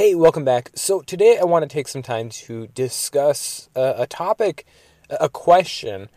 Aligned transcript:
Hey, 0.00 0.14
welcome 0.14 0.46
back. 0.46 0.70
So, 0.74 1.02
today 1.02 1.36
I 1.38 1.44
want 1.44 1.62
to 1.62 1.68
take 1.68 1.86
some 1.86 2.00
time 2.00 2.30
to 2.30 2.68
discuss 2.68 3.68
a, 3.76 3.96
a, 3.98 4.06
topic, 4.06 4.64
a 5.10 5.28
question 5.28 6.08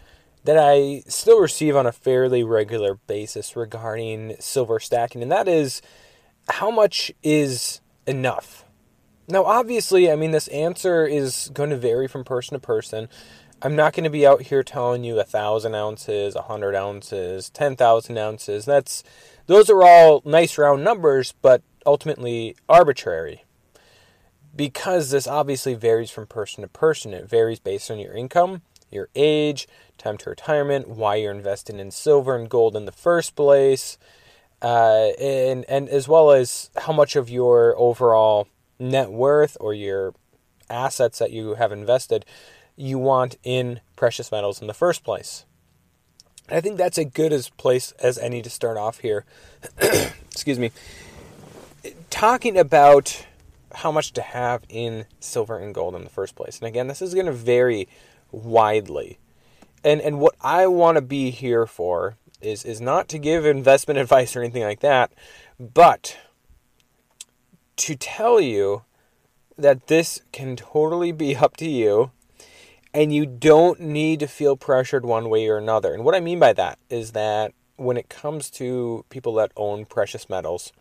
that 0.45 0.57
I 0.57 1.03
still 1.09 1.41
receive 1.41 1.75
on 1.75 1.85
a 1.85 1.91
fairly 1.91 2.45
regular 2.45 2.95
basis 2.95 3.57
regarding 3.57 4.37
silver 4.39 4.79
stacking, 4.79 5.21
and 5.21 5.29
that 5.33 5.49
is 5.49 5.81
how 6.47 6.71
much 6.71 7.11
is 7.23 7.81
enough? 8.07 8.63
Now, 9.27 9.43
obviously, 9.43 10.09
I 10.09 10.15
mean, 10.15 10.31
this 10.31 10.47
answer 10.47 11.05
is 11.05 11.51
going 11.53 11.71
to 11.71 11.77
vary 11.77 12.07
from 12.07 12.23
person 12.23 12.53
to 12.53 12.65
person. 12.65 13.09
I'm 13.61 13.75
not 13.75 13.91
going 13.91 14.05
to 14.05 14.09
be 14.09 14.25
out 14.25 14.43
here 14.43 14.63
telling 14.63 15.03
you 15.03 15.19
a 15.19 15.25
thousand 15.25 15.75
ounces, 15.75 16.37
a 16.37 16.43
hundred 16.43 16.73
ounces, 16.73 17.49
ten 17.49 17.75
thousand 17.75 18.17
ounces. 18.17 18.63
That's 18.63 19.03
those 19.47 19.69
are 19.69 19.83
all 19.83 20.21
nice 20.23 20.57
round 20.57 20.85
numbers, 20.85 21.33
but 21.41 21.63
ultimately 21.85 22.55
arbitrary 22.69 23.43
because 24.55 25.11
this 25.11 25.27
obviously 25.27 25.73
varies 25.73 26.11
from 26.11 26.27
person 26.27 26.61
to 26.61 26.67
person. 26.67 27.13
It 27.13 27.29
varies 27.29 27.59
based 27.59 27.89
on 27.89 27.99
your 27.99 28.13
income, 28.13 28.61
your 28.91 29.09
age, 29.15 29.67
time 29.97 30.17
to 30.19 30.29
retirement, 30.29 30.87
why 30.87 31.15
you're 31.15 31.31
investing 31.31 31.79
in 31.79 31.91
silver 31.91 32.35
and 32.35 32.49
gold 32.49 32.75
in 32.75 32.85
the 32.85 32.91
first 32.91 33.35
place, 33.35 33.97
uh, 34.61 35.09
and 35.19 35.65
and 35.67 35.89
as 35.89 36.07
well 36.07 36.31
as 36.31 36.69
how 36.77 36.93
much 36.93 37.15
of 37.15 37.29
your 37.29 37.75
overall 37.77 38.47
net 38.79 39.11
worth 39.11 39.57
or 39.59 39.73
your 39.73 40.13
assets 40.69 41.19
that 41.19 41.31
you 41.31 41.55
have 41.55 41.71
invested 41.71 42.25
you 42.75 42.97
want 42.97 43.37
in 43.43 43.79
precious 43.95 44.31
metals 44.31 44.61
in 44.61 44.67
the 44.67 44.73
first 44.73 45.03
place. 45.03 45.45
I 46.49 46.59
think 46.59 46.77
that's 46.77 46.97
a 46.97 47.05
good 47.05 47.31
as 47.31 47.49
place 47.49 47.91
as 47.99 48.17
any 48.17 48.41
to 48.41 48.49
start 48.49 48.77
off 48.77 48.99
here. 48.99 49.25
Excuse 50.31 50.59
me. 50.59 50.71
Talking 52.09 52.57
about 52.57 53.25
how 53.73 53.91
much 53.91 54.13
to 54.13 54.21
have 54.21 54.63
in 54.69 55.05
silver 55.19 55.57
and 55.57 55.73
gold 55.73 55.95
in 55.95 56.03
the 56.03 56.09
first 56.09 56.35
place. 56.35 56.59
And 56.59 56.67
again, 56.67 56.87
this 56.87 57.01
is 57.01 57.13
going 57.13 57.25
to 57.25 57.31
vary 57.31 57.87
widely. 58.31 59.19
And 59.83 60.01
and 60.01 60.19
what 60.19 60.35
I 60.41 60.67
want 60.67 60.95
to 60.95 61.01
be 61.01 61.29
here 61.29 61.65
for 61.65 62.15
is 62.41 62.63
is 62.65 62.79
not 62.79 63.07
to 63.09 63.19
give 63.19 63.45
investment 63.45 63.99
advice 63.99 64.35
or 64.35 64.41
anything 64.41 64.63
like 64.63 64.79
that, 64.81 65.11
but 65.59 66.17
to 67.75 67.95
tell 67.95 68.39
you 68.39 68.83
that 69.57 69.87
this 69.87 70.21
can 70.31 70.55
totally 70.55 71.11
be 71.11 71.35
up 71.35 71.57
to 71.57 71.69
you 71.69 72.11
and 72.93 73.13
you 73.13 73.25
don't 73.25 73.79
need 73.79 74.19
to 74.19 74.27
feel 74.27 74.55
pressured 74.55 75.05
one 75.05 75.29
way 75.29 75.47
or 75.47 75.57
another. 75.57 75.93
And 75.93 76.03
what 76.03 76.15
I 76.15 76.19
mean 76.19 76.39
by 76.39 76.53
that 76.53 76.77
is 76.89 77.13
that 77.13 77.53
when 77.75 77.97
it 77.97 78.07
comes 78.07 78.49
to 78.51 79.03
people 79.09 79.33
that 79.35 79.51
own 79.57 79.85
precious 79.85 80.29
metals, 80.29 80.71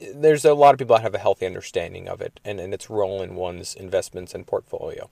there's 0.00 0.44
a 0.44 0.54
lot 0.54 0.74
of 0.74 0.78
people 0.78 0.96
that 0.96 1.02
have 1.02 1.14
a 1.14 1.18
healthy 1.18 1.46
understanding 1.46 2.08
of 2.08 2.20
it 2.20 2.40
and, 2.44 2.60
and 2.60 2.72
its 2.72 2.88
role 2.88 3.20
in 3.22 3.34
one's 3.34 3.74
investments 3.74 4.34
and 4.34 4.46
portfolio. 4.46 5.10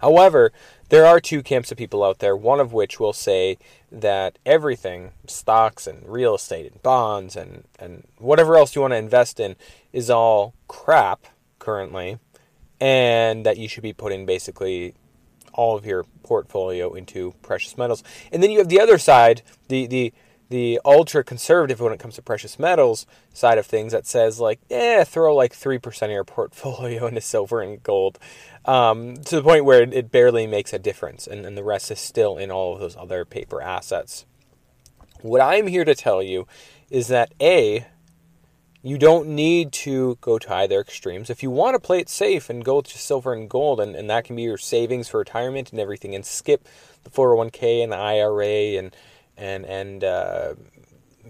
However, 0.00 0.52
there 0.88 1.06
are 1.06 1.20
two 1.20 1.42
camps 1.42 1.70
of 1.70 1.78
people 1.78 2.02
out 2.02 2.18
there, 2.18 2.36
one 2.36 2.60
of 2.60 2.72
which 2.72 2.98
will 2.98 3.12
say 3.12 3.58
that 3.92 4.38
everything, 4.44 5.12
stocks 5.26 5.86
and 5.86 6.06
real 6.08 6.34
estate 6.34 6.70
and 6.70 6.82
bonds 6.82 7.36
and, 7.36 7.64
and 7.78 8.06
whatever 8.18 8.56
else 8.56 8.74
you 8.74 8.82
want 8.82 8.92
to 8.92 8.98
invest 8.98 9.38
in, 9.38 9.56
is 9.92 10.10
all 10.10 10.54
crap 10.66 11.26
currently, 11.58 12.18
and 12.80 13.46
that 13.46 13.56
you 13.56 13.68
should 13.68 13.82
be 13.82 13.92
putting 13.92 14.26
basically 14.26 14.94
all 15.52 15.76
of 15.76 15.86
your 15.86 16.04
portfolio 16.24 16.92
into 16.94 17.32
precious 17.40 17.78
metals. 17.78 18.02
And 18.32 18.42
then 18.42 18.50
you 18.50 18.58
have 18.58 18.68
the 18.68 18.80
other 18.80 18.98
side, 18.98 19.42
the, 19.68 19.86
the 19.86 20.12
the 20.54 20.80
ultra 20.84 21.24
conservative 21.24 21.80
when 21.80 21.92
it 21.92 21.98
comes 21.98 22.14
to 22.14 22.22
precious 22.22 22.60
metals 22.60 23.06
side 23.32 23.58
of 23.58 23.66
things 23.66 23.90
that 23.90 24.06
says 24.06 24.38
like 24.38 24.60
yeah 24.70 25.02
throw 25.02 25.34
like 25.34 25.52
3% 25.52 26.02
of 26.02 26.10
your 26.12 26.22
portfolio 26.36 27.08
into 27.08 27.20
silver 27.20 27.60
and 27.60 27.82
gold 27.82 28.20
um, 28.64 29.16
to 29.16 29.34
the 29.34 29.42
point 29.42 29.64
where 29.64 29.82
it 29.82 30.12
barely 30.12 30.46
makes 30.46 30.72
a 30.72 30.78
difference 30.78 31.26
and, 31.26 31.44
and 31.44 31.58
the 31.58 31.64
rest 31.64 31.90
is 31.90 31.98
still 31.98 32.38
in 32.38 32.52
all 32.52 32.74
of 32.74 32.78
those 32.78 32.96
other 32.96 33.24
paper 33.24 33.60
assets 33.60 34.26
what 35.22 35.40
i'm 35.40 35.66
here 35.66 35.84
to 35.84 35.94
tell 35.96 36.22
you 36.22 36.46
is 36.88 37.08
that 37.08 37.34
a 37.40 37.84
you 38.80 38.96
don't 38.96 39.26
need 39.26 39.72
to 39.72 40.18
go 40.20 40.38
to 40.38 40.54
either 40.54 40.78
extremes. 40.78 41.30
If 41.30 41.42
you 41.42 41.50
want 41.50 41.74
to 41.74 41.80
play 41.80 42.00
it 42.00 42.10
safe 42.10 42.50
and 42.50 42.62
go 42.62 42.82
to 42.82 42.98
silver 42.98 43.32
and 43.32 43.48
gold, 43.48 43.80
and, 43.80 43.96
and 43.96 44.10
that 44.10 44.26
can 44.26 44.36
be 44.36 44.42
your 44.42 44.58
savings 44.58 45.08
for 45.08 45.16
retirement 45.16 45.70
and 45.70 45.80
everything, 45.80 46.14
and 46.14 46.24
skip 46.26 46.68
the 47.02 47.08
401k 47.08 47.82
and 47.82 47.92
the 47.92 47.96
IRA 47.96 48.78
and 48.78 48.94
and 49.36 49.64
and 49.66 50.04
uh, 50.04 50.54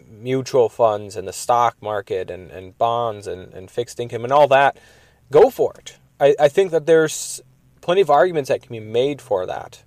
mutual 0.08 0.68
funds 0.68 1.16
and 1.16 1.28
the 1.28 1.32
stock 1.32 1.76
market 1.80 2.30
and, 2.30 2.50
and 2.50 2.76
bonds 2.78 3.26
and, 3.26 3.52
and 3.52 3.70
fixed 3.70 4.00
income 4.00 4.24
and 4.24 4.32
all 4.32 4.48
that, 4.48 4.78
go 5.30 5.50
for 5.50 5.74
it. 5.78 5.98
I, 6.18 6.34
I 6.40 6.48
think 6.48 6.70
that 6.70 6.86
there's 6.86 7.40
plenty 7.80 8.00
of 8.00 8.10
arguments 8.10 8.48
that 8.48 8.62
can 8.62 8.72
be 8.72 8.80
made 8.80 9.20
for 9.20 9.46
that. 9.46 9.84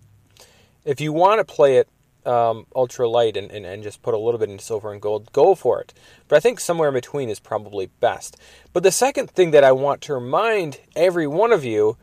If 0.85 1.01
you 1.01 1.11
want 1.11 1.39
to 1.39 1.45
play 1.45 1.77
it 1.77 1.89
um, 2.25 2.67
ultra 2.75 3.07
light 3.07 3.38
and, 3.38 3.50
and, 3.51 3.66
and 3.66 3.81
just 3.81 4.01
put 4.01 4.13
a 4.13 4.17
little 4.17 4.39
bit 4.39 4.50
into 4.50 4.63
silver 4.63 4.91
and 4.91 5.01
gold, 5.01 5.31
go 5.31 5.56
for 5.56 5.81
it. 5.81 5.94
But 6.27 6.35
I 6.35 6.39
think 6.39 6.59
somewhere 6.59 6.89
in 6.89 6.94
between 6.94 7.29
is 7.29 7.39
probably 7.39 7.89
best. 8.00 8.38
But 8.73 8.83
the 8.83 8.91
second 8.91 9.31
thing 9.31 9.51
that 9.51 9.63
I 9.63 9.72
want 9.72 10.01
to 10.01 10.13
remind 10.13 10.81
every 10.95 11.25
one 11.27 11.51
of 11.51 11.63
you 11.63 11.97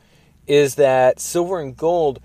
is 0.46 0.74
that 0.76 1.20
silver 1.20 1.60
and 1.60 1.76
gold, 1.76 2.20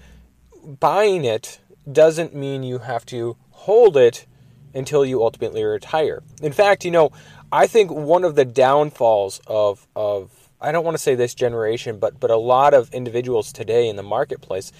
buying 0.79 1.25
it 1.25 1.59
doesn't 1.91 2.33
mean 2.33 2.63
you 2.63 2.79
have 2.79 3.05
to 3.07 3.35
hold 3.59 3.97
it 3.97 4.25
until 4.73 5.05
you 5.05 5.23
ultimately 5.23 5.63
retire. 5.63 6.23
In 6.41 6.53
fact, 6.53 6.85
you 6.85 6.91
know, 6.91 7.11
I 7.51 7.67
think 7.67 7.91
one 7.91 8.23
of 8.23 8.35
the 8.35 8.45
downfalls 8.45 9.41
of 9.47 9.87
of 9.95 10.31
I 10.61 10.71
don't 10.71 10.83
want 10.83 10.95
to 10.95 11.03
say 11.03 11.15
this 11.15 11.33
generation, 11.33 11.99
but 11.99 12.19
but 12.19 12.31
a 12.31 12.37
lot 12.37 12.73
of 12.73 12.93
individuals 12.93 13.51
today 13.51 13.89
in 13.89 13.95
the 13.95 14.03
marketplace 14.03 14.71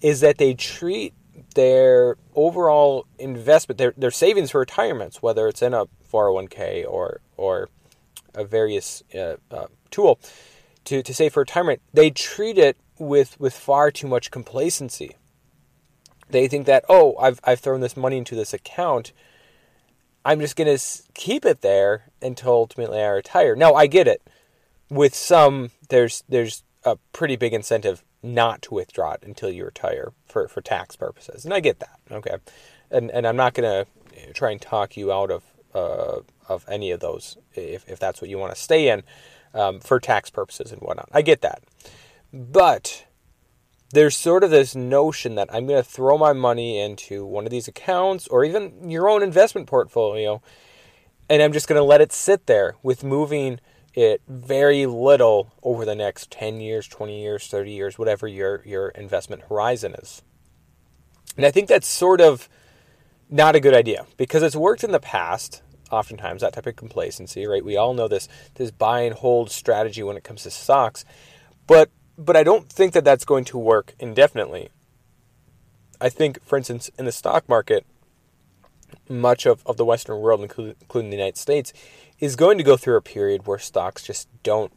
is 0.00 0.20
that 0.20 0.38
they 0.38 0.54
treat 0.54 1.14
their 1.54 2.16
overall 2.34 3.06
investment, 3.18 3.78
their 3.78 3.94
their 3.96 4.10
savings 4.10 4.50
for 4.50 4.60
retirements, 4.60 5.22
whether 5.22 5.48
it's 5.48 5.62
in 5.62 5.72
a 5.72 5.86
401k 6.12 6.84
or 6.86 7.20
or 7.36 7.68
a 8.34 8.44
various 8.44 9.02
uh, 9.14 9.36
uh, 9.50 9.66
tool 9.90 10.20
to, 10.84 11.02
to 11.02 11.14
save 11.14 11.32
for 11.32 11.40
retirement, 11.40 11.80
they 11.94 12.10
treat 12.10 12.58
it 12.58 12.76
with 12.98 13.38
with 13.40 13.54
far 13.54 13.90
too 13.90 14.06
much 14.06 14.30
complacency 14.30 15.16
they 16.30 16.48
think 16.48 16.66
that 16.66 16.84
oh 16.88 17.16
I've 17.18 17.40
I've 17.44 17.60
thrown 17.60 17.80
this 17.80 17.96
money 17.96 18.18
into 18.18 18.34
this 18.34 18.52
account. 18.52 19.12
I'm 20.24 20.40
just 20.40 20.56
gonna 20.56 20.78
keep 21.14 21.44
it 21.44 21.60
there 21.60 22.10
until 22.20 22.52
ultimately 22.52 23.00
I 23.00 23.08
retire. 23.08 23.54
No, 23.54 23.74
I 23.74 23.86
get 23.86 24.08
it. 24.08 24.22
With 24.90 25.14
some, 25.14 25.70
there's 25.88 26.24
there's 26.28 26.64
a 26.84 26.96
pretty 27.12 27.36
big 27.36 27.52
incentive 27.52 28.02
not 28.22 28.62
to 28.62 28.74
withdraw 28.74 29.12
it 29.12 29.22
until 29.22 29.50
you 29.50 29.64
retire 29.64 30.12
for, 30.26 30.48
for 30.48 30.60
tax 30.60 30.96
purposes, 30.96 31.44
and 31.44 31.54
I 31.54 31.60
get 31.60 31.80
that. 31.80 31.98
Okay, 32.10 32.36
and 32.90 33.10
and 33.10 33.26
I'm 33.26 33.36
not 33.36 33.54
gonna 33.54 33.86
try 34.34 34.50
and 34.50 34.60
talk 34.60 34.96
you 34.96 35.12
out 35.12 35.30
of 35.30 35.44
uh, 35.74 36.20
of 36.48 36.64
any 36.68 36.90
of 36.90 37.00
those 37.00 37.36
if 37.54 37.88
if 37.88 37.98
that's 37.98 38.20
what 38.20 38.30
you 38.30 38.38
want 38.38 38.54
to 38.54 38.60
stay 38.60 38.88
in 38.88 39.02
um, 39.54 39.80
for 39.80 40.00
tax 40.00 40.30
purposes 40.30 40.72
and 40.72 40.80
whatnot. 40.80 41.08
I 41.12 41.22
get 41.22 41.40
that, 41.42 41.62
but 42.32 43.06
there's 43.92 44.16
sort 44.16 44.44
of 44.44 44.50
this 44.50 44.74
notion 44.74 45.36
that 45.36 45.48
I'm 45.52 45.66
going 45.66 45.82
to 45.82 45.88
throw 45.88 46.18
my 46.18 46.32
money 46.32 46.78
into 46.78 47.24
one 47.24 47.44
of 47.44 47.50
these 47.50 47.68
accounts 47.68 48.26
or 48.28 48.44
even 48.44 48.90
your 48.90 49.08
own 49.08 49.22
investment 49.22 49.66
portfolio 49.66 50.42
and 51.28 51.42
I'm 51.42 51.52
just 51.52 51.68
going 51.68 51.78
to 51.78 51.84
let 51.84 52.00
it 52.00 52.12
sit 52.12 52.46
there 52.46 52.76
with 52.82 53.02
moving 53.02 53.60
it 53.94 54.20
very 54.28 54.86
little 54.86 55.52
over 55.62 55.84
the 55.84 55.94
next 55.94 56.30
10 56.30 56.60
years, 56.60 56.86
20 56.86 57.20
years, 57.20 57.46
30 57.48 57.70
years, 57.72 57.98
whatever 57.98 58.28
your 58.28 58.62
your 58.64 58.88
investment 58.88 59.44
horizon 59.48 59.94
is. 59.94 60.22
And 61.36 61.44
I 61.46 61.50
think 61.50 61.68
that's 61.68 61.86
sort 61.86 62.20
of 62.20 62.48
not 63.28 63.56
a 63.56 63.60
good 63.60 63.74
idea 63.74 64.06
because 64.16 64.42
it's 64.42 64.54
worked 64.54 64.84
in 64.84 64.92
the 64.92 65.00
past 65.00 65.62
oftentimes 65.90 66.42
that 66.42 66.52
type 66.52 66.66
of 66.66 66.76
complacency, 66.76 67.46
right? 67.46 67.64
We 67.64 67.76
all 67.76 67.94
know 67.94 68.08
this 68.08 68.28
this 68.54 68.70
buy 68.70 69.00
and 69.00 69.14
hold 69.14 69.50
strategy 69.50 70.02
when 70.02 70.16
it 70.16 70.24
comes 70.24 70.42
to 70.42 70.50
stocks. 70.50 71.04
But 71.66 71.90
but 72.18 72.36
I 72.36 72.42
don't 72.42 72.68
think 72.70 72.92
that 72.94 73.04
that's 73.04 73.24
going 73.24 73.44
to 73.46 73.58
work 73.58 73.94
indefinitely. 73.98 74.70
I 76.00 76.08
think, 76.08 76.42
for 76.44 76.56
instance, 76.56 76.90
in 76.98 77.04
the 77.04 77.12
stock 77.12 77.48
market, 77.48 77.86
much 79.08 79.46
of, 79.46 79.62
of 79.66 79.76
the 79.76 79.84
Western 79.84 80.20
world, 80.20 80.40
including 80.40 81.10
the 81.10 81.16
United 81.16 81.36
States, 81.36 81.72
is 82.18 82.36
going 82.36 82.58
to 82.58 82.64
go 82.64 82.76
through 82.76 82.96
a 82.96 83.02
period 83.02 83.46
where 83.46 83.58
stocks 83.58 84.02
just 84.02 84.28
don't 84.42 84.72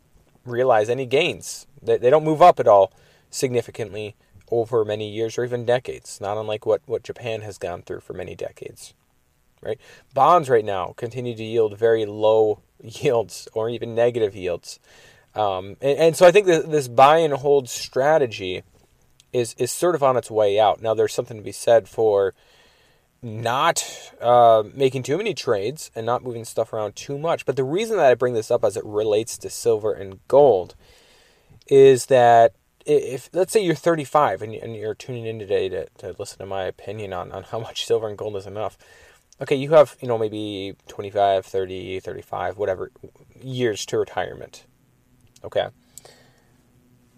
realize 0.46 0.90
any 0.90 1.06
gains. 1.06 1.68
They, 1.82 1.98
they 1.98 2.10
don't 2.10 2.24
move 2.24 2.42
up 2.42 2.60
at 2.60 2.68
all 2.68 2.92
significantly 3.30 4.16
over 4.52 4.84
many 4.84 5.10
years 5.10 5.38
or 5.38 5.44
even 5.44 5.66
decades, 5.66 6.20
not 6.20 6.38
unlike 6.38 6.66
what, 6.66 6.82
what 6.86 7.04
Japan 7.04 7.42
has 7.42 7.58
gone 7.58 7.82
through 7.82 8.02
for 8.02 8.14
many 8.14 8.36
decades. 8.36 8.94
Right? 9.62 9.80
Bonds 10.14 10.50
right 10.50 10.64
now 10.64 10.94
continue 10.96 11.36
to 11.36 11.44
yield 11.44 11.78
very 11.78 12.06
low 12.06 12.62
yields 12.84 13.48
or 13.54 13.70
even 13.70 13.94
negative 13.94 14.36
yields. 14.36 14.80
Um, 15.40 15.78
and, 15.80 15.98
and, 16.00 16.16
so 16.18 16.28
I 16.28 16.32
think 16.32 16.48
that 16.48 16.70
this 16.70 16.90
buy 16.90 17.20
and 17.20 17.34
hold 17.34 17.70
strategy 17.70 18.64
is 19.32 19.54
is 19.58 19.72
sort 19.72 19.96
of 19.96 20.04
on 20.04 20.18
its 20.18 20.30
way 20.30 20.60
out. 20.60 20.82
Now 20.82 20.94
there's 20.94 21.14
something 21.14 21.38
to 21.38 21.44
be 21.44 21.54
said 21.54 21.88
for 21.88 22.34
not 23.22 24.12
uh, 24.20 24.64
making 24.74 25.04
too 25.04 25.18
many 25.18 25.34
trades 25.34 25.92
and 25.96 26.06
not 26.06 26.24
moving 26.24 26.44
stuff 26.44 26.74
around 26.74 26.98
too 26.98 27.18
much. 27.18 27.46
But 27.46 27.56
the 27.56 27.64
reason 27.64 27.96
that 27.96 28.08
I 28.08 28.16
bring 28.16 28.34
this 28.34 28.52
up 28.52 28.66
as 28.66 28.76
it 28.76 28.84
relates 28.84 29.38
to 29.38 29.50
silver 29.50 29.94
and 29.94 30.20
gold 30.28 30.76
is 31.68 32.08
that 32.08 32.54
if 32.86 33.30
let's 33.32 33.54
say 33.54 33.64
you're 33.64 33.76
35 33.76 34.42
and, 34.42 34.76
you're 34.76 34.96
tuning 34.96 35.26
in 35.26 35.40
today 35.40 35.70
to, 35.70 35.88
to 36.00 36.16
listen 36.20 36.40
to 36.40 36.46
my 36.46 36.64
opinion 36.64 37.14
on, 37.14 37.32
on 37.32 37.44
how 37.44 37.60
much 37.60 37.86
silver 37.86 38.10
and 38.10 38.18
gold 38.18 38.36
is 38.36 38.46
enough 38.46 38.78
okay 39.42 39.56
you 39.56 39.70
have 39.70 39.96
you 40.02 40.08
know 40.08 40.18
maybe 40.18 40.76
25 40.88 41.46
30 41.46 42.00
35 42.00 42.58
whatever 42.58 42.92
years 43.42 43.86
to 43.86 43.98
retirement 43.98 44.66
okay 45.44 45.68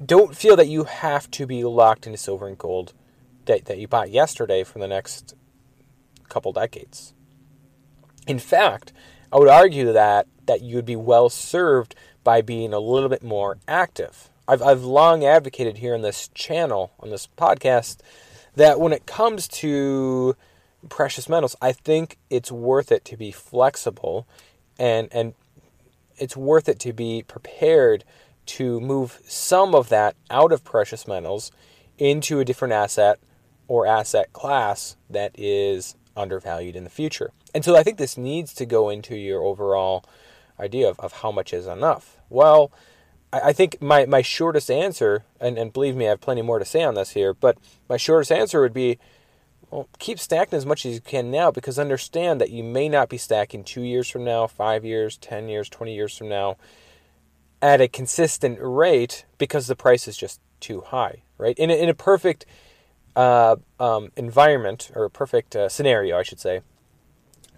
don't 0.04 0.36
feel 0.36 0.56
that 0.56 0.68
you 0.68 0.86
have 0.86 1.30
to 1.32 1.46
be 1.46 1.64
locked 1.64 2.06
into 2.06 2.18
silver 2.18 2.48
and 2.48 2.58
gold 2.58 2.94
that, 3.46 3.66
that 3.66 3.78
you 3.78 3.88
bought 3.88 4.10
yesterday 4.10 4.64
for 4.64 4.80
the 4.80 4.88
next 4.88 5.36
couple 6.30 6.52
decades. 6.54 7.14
In 8.28 8.40
fact, 8.40 8.94
I 9.32 9.38
would 9.38 9.50
argue 9.50 9.92
that 9.94 10.28
that 10.48 10.62
you'd 10.62 10.86
be 10.86 10.96
well 10.96 11.30
served 11.30 11.96
by 12.24 12.42
being 12.42 12.74
a 12.74 12.80
little 12.80 13.10
bit 13.10 13.24
more 13.24 13.58
active. 13.68 14.30
I've 14.48 14.62
I've 14.62 14.84
long 14.84 15.24
advocated 15.24 15.78
here 15.78 15.94
on 15.94 16.02
this 16.02 16.30
channel, 16.34 16.92
on 17.00 17.10
this 17.10 17.28
podcast, 17.38 18.02
that 18.56 18.80
when 18.80 18.94
it 18.94 19.06
comes 19.06 19.48
to 19.48 20.36
precious 20.90 21.30
metals, 21.30 21.56
I 21.62 21.72
think 21.72 22.18
it's 22.30 22.52
worth 22.52 22.92
it 22.92 23.06
to 23.06 23.18
be 23.18 23.32
flexible 23.32 24.28
and 24.78 25.08
and 25.12 25.34
it's 26.22 26.38
worth 26.38 26.70
it 26.70 26.80
to 26.80 26.94
be 26.94 27.24
prepared 27.28 28.04
to 28.46 28.80
move 28.80 29.20
some 29.26 29.74
of 29.74 29.90
that 29.90 30.16
out 30.30 30.52
of 30.52 30.64
precious 30.64 31.08
metals 31.08 31.52
into 31.98 32.40
a 32.40 32.46
different 32.46 32.74
asset 32.74 33.20
or 33.68 33.88
asset 33.88 34.32
class 34.34 34.96
that 35.10 35.32
is 35.38 35.96
undervalued 36.16 36.76
in 36.76 36.84
the 36.84 36.90
future. 36.90 37.32
And 37.54 37.66
so 37.66 37.76
I 37.76 37.84
think 37.84 37.98
this 37.98 38.18
needs 38.18 38.54
to 38.56 38.66
go 38.66 38.90
into 38.90 39.16
your 39.16 39.42
overall 39.42 40.06
idea 40.60 40.90
of, 40.90 41.00
of 41.00 41.14
how 41.14 41.32
much 41.32 41.54
is 41.54 41.68
enough. 41.68 42.18
Well, 42.30 42.72
I, 43.34 43.40
I 43.46 43.54
think 43.54 43.82
my, 43.82 44.06
my 44.06 44.22
shortest 44.22 44.70
answer, 44.70 45.24
and, 45.40 45.58
and 45.58 45.74
believe 45.74 45.96
me, 45.96 46.06
I 46.06 46.10
have 46.10 46.22
plenty 46.22 46.42
more 46.42 46.60
to 46.60 46.66
say 46.66 46.84
on 46.84 46.96
this 46.96 47.12
here, 47.12 47.34
but 47.34 47.58
my 47.90 47.98
shortest 47.98 48.32
answer 48.32 48.62
would 48.62 48.74
be 48.74 49.00
well, 49.72 49.88
keep 50.00 50.20
stacking 50.20 50.58
as 50.58 50.66
much 50.66 50.86
as 50.86 50.96
you 50.96 51.02
can 51.02 51.32
now 51.32 51.50
because 51.50 51.80
understand 51.80 52.42
that 52.42 52.50
you 52.50 52.62
may 52.62 52.90
not 52.90 53.08
be 53.08 53.18
stacking 53.18 53.64
two 53.64 53.82
years 53.82 54.10
from 54.10 54.26
now, 54.26 54.46
five 54.46 54.84
years, 54.84 55.18
10 55.18 55.48
years, 55.48 55.70
20 55.70 55.96
years 55.96 56.18
from 56.18 56.28
now 56.28 56.58
at 57.62 57.80
a 57.80 57.88
consistent 57.88 58.58
rate 58.62 59.26
because 59.38 59.68
the 59.68 59.76
price 59.76 60.08
is 60.08 60.18
just 60.18 60.42
too 60.60 60.82
high, 60.82 61.24
right? 61.38 61.58
In 61.58 61.70
a, 61.70 61.74
in 61.74 61.88
a 61.88 61.94
perfect 61.94 62.46
uh, 63.16 63.56
um, 63.80 64.12
environment 64.18 64.92
or 64.94 65.06
a 65.06 65.10
perfect 65.10 65.56
uh, 65.56 65.70
scenario, 65.70 66.18
I 66.18 66.24
should 66.24 66.40
say, 66.40 66.62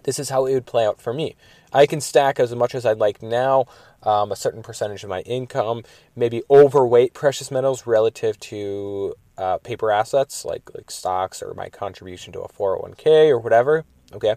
this 0.04 0.18
is 0.18 0.28
how 0.28 0.46
it 0.46 0.54
would 0.54 0.66
play 0.66 0.86
out 0.86 1.00
for 1.00 1.12
me. 1.12 1.34
I 1.72 1.86
can 1.86 2.00
stack 2.00 2.38
as 2.38 2.54
much 2.54 2.74
as 2.74 2.86
I'd 2.86 2.98
like 2.98 3.22
now, 3.22 3.64
um, 4.04 4.30
a 4.30 4.36
certain 4.36 4.62
percentage 4.62 5.02
of 5.02 5.10
my 5.10 5.22
income, 5.22 5.82
maybe 6.14 6.42
overweight 6.48 7.14
precious 7.14 7.50
metals 7.50 7.86
relative 7.86 8.38
to 8.40 9.14
uh, 9.36 9.58
paper 9.58 9.90
assets 9.90 10.44
like 10.44 10.62
like 10.74 10.90
stocks 10.90 11.42
or 11.42 11.54
my 11.54 11.68
contribution 11.68 12.32
to 12.32 12.40
a 12.40 12.48
401k 12.48 13.28
or 13.30 13.38
whatever. 13.38 13.84
Okay, 14.12 14.36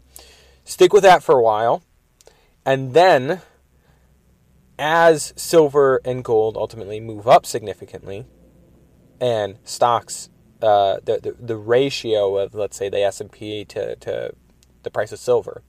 stick 0.64 0.94
with 0.94 1.04
that 1.04 1.24
for 1.24 1.38
a 1.38 1.42
while, 1.42 1.84
and 2.66 2.94
then 2.94 3.42
as 4.80 5.34
silver 5.36 6.02
and 6.06 6.24
gold 6.24 6.56
ultimately 6.56 7.00
move 7.00 7.28
up 7.28 7.46
significantly, 7.46 8.26
and 9.20 9.58
stocks 9.64 10.30
uh, 10.62 10.98
the, 11.04 11.20
the, 11.22 11.36
the 11.40 11.58
ratio 11.58 12.38
of 12.38 12.56
let's 12.56 12.78
say 12.78 12.90
the 12.90 13.02
S 13.02 13.22
and 13.22 13.32
P 13.32 13.66
to 13.66 13.96
to 13.98 14.34
the 14.84 14.90
price 14.90 15.12
of 15.12 15.20
silver 15.20 15.64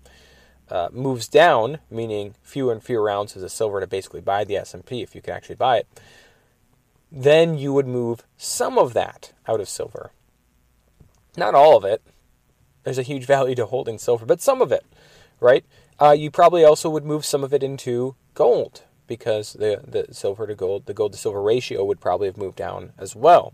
uh, 0.71 0.89
moves 0.93 1.29
down, 1.29 1.79
meaning 1.91 2.35
fewer 2.43 2.73
and 2.73 2.83
fewer 2.83 3.11
ounces 3.11 3.43
of 3.43 3.51
silver 3.51 3.81
to 3.81 3.87
basically 3.87 4.21
buy 4.21 4.45
the 4.45 4.57
S 4.57 4.75
and 4.75 4.85
P 4.85 5.03
if 5.03 5.15
you 5.15 5.23
can 5.23 5.35
actually 5.35 5.57
buy 5.57 5.79
it, 5.79 6.01
then 7.11 7.57
you 7.57 7.73
would 7.73 7.87
move 7.87 8.25
some 8.37 8.79
of 8.79 8.95
that 8.95 9.33
out 9.47 9.61
of 9.61 9.69
silver. 9.69 10.13
Not 11.37 11.55
all 11.55 11.77
of 11.77 11.85
it. 11.85 12.03
There's 12.85 12.99
a 12.99 13.03
huge 13.03 13.27
value 13.27 13.55
to 13.57 13.67
holding 13.67 13.99
silver, 13.99 14.27
but 14.27 14.41
some 14.41 14.61
of 14.61 14.73
it, 14.73 14.85
right? 15.41 15.65
Uh, 16.01 16.13
you 16.13 16.31
probably 16.31 16.65
also 16.65 16.89
would 16.91 17.05
move 17.05 17.25
some 17.25 17.43
of 17.43 17.53
it 17.53 17.63
into 17.63 18.15
gold 18.35 18.83
because 19.07 19.55
the 19.55 19.83
the 19.87 20.13
silver 20.15 20.47
to 20.47 20.55
gold, 20.55 20.87
the 20.87 20.95
gold 20.95 21.13
to 21.13 21.19
silver 21.19 21.43
ratio 21.43 21.85
would 21.85 22.01
probably 22.01 22.29
have 22.29 22.37
moved 22.37 22.57
down 22.57 22.93
as 22.99 23.17
well 23.17 23.53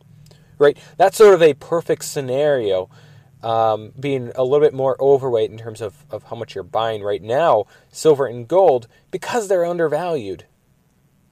right? 0.58 0.76
That's 0.96 1.16
sort 1.16 1.34
of 1.34 1.42
a 1.42 1.54
perfect 1.54 2.04
scenario. 2.04 2.88
Um, 3.42 3.92
being 4.00 4.32
a 4.34 4.42
little 4.42 4.66
bit 4.66 4.72
more 4.72 4.96
overweight 4.98 5.50
in 5.50 5.58
terms 5.58 5.82
of, 5.82 6.06
of 6.10 6.22
how 6.24 6.36
much 6.36 6.54
you're 6.54 6.64
buying 6.64 7.02
right 7.02 7.22
now, 7.22 7.66
silver 7.92 8.24
and 8.26 8.48
gold, 8.48 8.88
because 9.10 9.48
they're 9.48 9.66
undervalued 9.66 10.46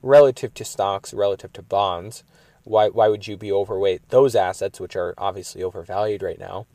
relative 0.03 0.53
to 0.55 0.65
stocks, 0.65 1.15
relative 1.15 1.53
to 1.55 1.63
bonds. 1.63 2.25
Why, 2.65 2.89
why 2.89 3.09
would 3.09 3.27
you 3.27 3.37
be 3.37 3.51
overweight 3.51 4.09
those 4.09 4.37
assets, 4.37 4.79
which 4.79 4.97
are 4.97 5.15
obviously 5.19 5.63
overvalued 5.63 6.23
right 6.23 6.39
now? 6.39 6.67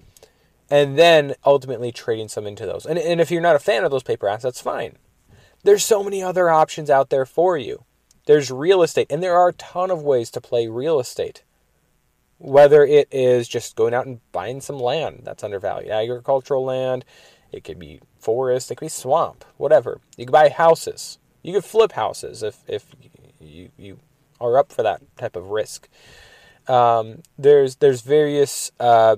And 0.70 0.98
then 0.98 1.36
ultimately 1.46 1.92
trading 1.92 2.28
some 2.28 2.46
into 2.46 2.66
those. 2.66 2.86
And, 2.86 3.00
and 3.00 3.22
if 3.22 3.32
you're 3.32 3.42
not 3.42 3.56
a 3.56 3.60
fan 3.60 3.86
of 3.86 3.92
those 3.92 4.04
paper 4.04 4.28
assets, 4.28 4.60
fine. 4.60 4.98
There's 5.64 5.84
so 5.84 6.04
many 6.04 6.22
other 6.22 6.50
options 6.50 6.90
out 6.90 7.10
there 7.10 7.26
for 7.26 7.58
you. 7.58 7.84
There's 8.26 8.52
real 8.52 8.84
estate, 8.84 9.08
and 9.10 9.24
there 9.24 9.38
are 9.38 9.50
a 9.50 9.54
ton 9.54 9.90
of 9.90 10.04
ways 10.04 10.30
to 10.32 10.42
play 10.42 10.68
real 10.68 11.00
estate. 11.00 11.44
Whether 12.38 12.86
it 12.86 13.08
is 13.10 13.48
just 13.48 13.78
going 13.78 13.94
out 13.94 14.06
and 14.06 14.20
buying 14.32 14.60
some 14.60 14.78
land 14.78 15.22
that's 15.24 15.44
undervalued, 15.44 15.90
agricultural 15.90 16.66
land, 16.66 17.06
it 17.52 17.64
could 17.64 17.80
be 17.80 18.02
forest, 18.20 18.70
it 18.70 18.76
could 18.76 18.86
be 18.86 18.90
swamp, 18.90 19.46
whatever. 19.56 20.02
You 20.18 20.26
could 20.26 20.34
buy 20.34 20.50
houses. 20.50 21.18
You 21.48 21.54
could 21.54 21.64
flip 21.64 21.94
houses 21.94 22.44
if, 22.44 22.58
if 22.68 22.86
you, 23.40 23.70
you 23.78 24.00
are 24.42 24.58
up 24.58 24.74
for 24.74 24.84
that 24.84 25.02
type 25.16 25.38
of 25.38 25.50
risk. 25.50 25.88
Um, 26.68 27.24
there's 27.38 27.78
there's 27.78 28.02
various 28.02 28.74
uh, 28.82 29.16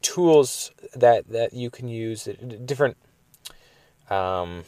tools 0.00 0.70
that, 0.94 1.28
that 1.28 1.52
you 1.52 1.68
can 1.68 1.86
use, 1.86 2.30
different 2.64 2.96
um, 4.08 4.64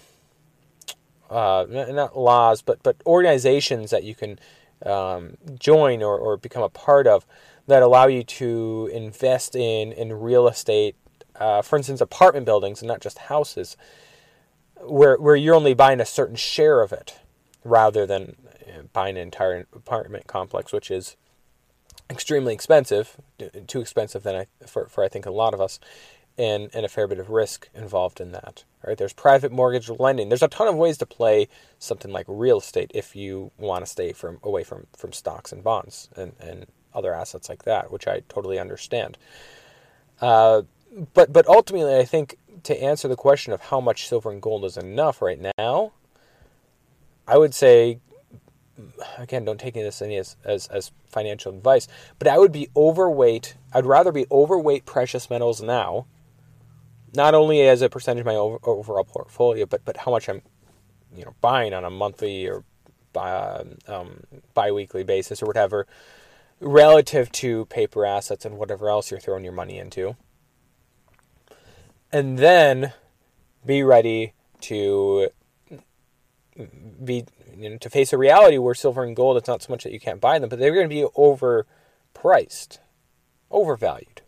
uh, 1.30 1.64
not 1.70 2.18
laws, 2.18 2.60
but 2.60 2.82
but 2.82 2.96
organizations 3.06 3.90
that 3.90 4.04
you 4.04 4.14
can 4.14 4.38
um, 4.84 5.38
join 5.58 6.02
or, 6.02 6.18
or 6.18 6.36
become 6.36 6.62
a 6.62 6.68
part 6.68 7.06
of 7.06 7.24
that 7.66 7.82
allow 7.82 8.06
you 8.06 8.22
to 8.22 8.90
invest 8.92 9.56
in 9.56 9.92
in 9.92 10.12
real 10.12 10.46
estate, 10.46 10.94
uh, 11.36 11.62
for 11.62 11.78
instance, 11.78 12.02
apartment 12.02 12.44
buildings 12.44 12.82
and 12.82 12.88
not 12.88 13.00
just 13.00 13.16
houses, 13.16 13.78
where 14.82 15.16
where 15.16 15.36
you're 15.36 15.54
only 15.54 15.74
buying 15.74 16.00
a 16.00 16.06
certain 16.06 16.36
share 16.36 16.80
of 16.82 16.92
it, 16.92 17.18
rather 17.64 18.06
than 18.06 18.36
uh, 18.46 18.82
buying 18.92 19.16
an 19.16 19.22
entire 19.22 19.66
apartment 19.74 20.26
complex, 20.26 20.72
which 20.72 20.90
is 20.90 21.16
extremely 22.10 22.54
expensive, 22.54 23.16
too 23.66 23.80
expensive 23.80 24.22
than 24.22 24.36
I 24.36 24.46
for, 24.66 24.86
for 24.88 25.04
I 25.04 25.08
think 25.08 25.26
a 25.26 25.30
lot 25.30 25.54
of 25.54 25.60
us, 25.60 25.78
and 26.36 26.70
and 26.72 26.86
a 26.86 26.88
fair 26.88 27.06
bit 27.06 27.18
of 27.18 27.30
risk 27.30 27.68
involved 27.74 28.20
in 28.20 28.32
that. 28.32 28.64
Right? 28.86 28.96
There's 28.96 29.12
private 29.12 29.52
mortgage 29.52 29.90
lending. 29.90 30.28
There's 30.28 30.42
a 30.42 30.48
ton 30.48 30.68
of 30.68 30.76
ways 30.76 30.98
to 30.98 31.06
play 31.06 31.48
something 31.78 32.12
like 32.12 32.26
real 32.28 32.58
estate 32.58 32.90
if 32.94 33.16
you 33.16 33.50
want 33.58 33.84
to 33.84 33.90
stay 33.90 34.12
from 34.12 34.38
away 34.42 34.64
from 34.64 34.86
from 34.96 35.12
stocks 35.12 35.52
and 35.52 35.62
bonds 35.62 36.08
and 36.16 36.32
and 36.40 36.66
other 36.94 37.12
assets 37.12 37.48
like 37.48 37.64
that, 37.64 37.92
which 37.92 38.06
I 38.06 38.22
totally 38.28 38.58
understand. 38.58 39.18
Uh, 40.20 40.62
but 41.14 41.32
but 41.32 41.46
ultimately, 41.46 41.96
I 41.96 42.04
think 42.04 42.36
to 42.64 42.82
answer 42.82 43.08
the 43.08 43.16
question 43.16 43.52
of 43.52 43.60
how 43.60 43.80
much 43.80 44.08
silver 44.08 44.30
and 44.30 44.42
gold 44.42 44.64
is 44.64 44.76
enough 44.76 45.22
right 45.22 45.40
now, 45.58 45.92
I 47.26 47.38
would 47.38 47.54
say, 47.54 48.00
again, 49.16 49.44
don't 49.44 49.60
take 49.60 49.74
this 49.74 50.02
any 50.02 50.16
as, 50.16 50.36
as, 50.44 50.66
as 50.68 50.92
financial 51.06 51.52
advice, 51.54 51.88
but 52.18 52.28
I 52.28 52.38
would 52.38 52.52
be 52.52 52.68
overweight. 52.76 53.56
I'd 53.72 53.86
rather 53.86 54.12
be 54.12 54.26
overweight 54.30 54.86
precious 54.86 55.30
metals 55.30 55.62
now, 55.62 56.06
not 57.14 57.34
only 57.34 57.66
as 57.66 57.82
a 57.82 57.88
percentage 57.88 58.20
of 58.20 58.26
my 58.26 58.34
over, 58.34 58.58
overall 58.64 59.04
portfolio, 59.04 59.66
but 59.66 59.84
but 59.84 59.98
how 59.98 60.10
much 60.10 60.28
I'm, 60.28 60.42
you 61.14 61.24
know, 61.24 61.34
buying 61.40 61.74
on 61.74 61.84
a 61.84 61.90
monthly 61.90 62.46
or 62.48 62.64
bi, 63.12 63.64
um, 63.86 64.24
biweekly 64.54 65.04
basis 65.04 65.42
or 65.42 65.46
whatever 65.46 65.86
relative 66.60 67.30
to 67.30 67.66
paper 67.66 68.04
assets 68.04 68.44
and 68.44 68.58
whatever 68.58 68.88
else 68.88 69.10
you're 69.10 69.20
throwing 69.20 69.44
your 69.44 69.52
money 69.52 69.78
into. 69.78 70.16
And 72.10 72.38
then 72.38 72.92
be 73.64 73.82
ready 73.82 74.32
to 74.62 75.28
be 77.04 77.24
you 77.56 77.70
know, 77.70 77.76
to 77.78 77.90
face 77.90 78.12
a 78.12 78.18
reality 78.18 78.58
where 78.58 78.74
silver 78.74 79.04
and 79.04 79.16
gold, 79.16 79.36
it's 79.36 79.48
not 79.48 79.62
so 79.62 79.72
much 79.72 79.84
that 79.84 79.92
you 79.92 80.00
can't 80.00 80.20
buy 80.20 80.38
them, 80.38 80.48
but 80.48 80.58
they're 80.58 80.74
going 80.74 80.88
to 80.88 80.94
be 80.94 81.06
overpriced, 81.16 82.78
overvalued. 83.50 84.22